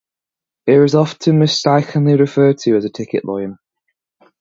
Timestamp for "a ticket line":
2.85-3.59